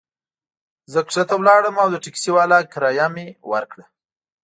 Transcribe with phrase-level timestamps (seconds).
[0.91, 3.85] زه کښته ولاړم او د ټکسي والا کرایه مي ورکړه.